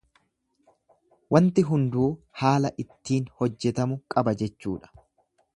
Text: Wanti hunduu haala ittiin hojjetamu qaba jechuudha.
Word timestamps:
Wanti 1.35 1.65
hunduu 1.67 2.07
haala 2.41 2.73
ittiin 2.85 3.31
hojjetamu 3.43 4.03
qaba 4.17 4.39
jechuudha. 4.45 4.95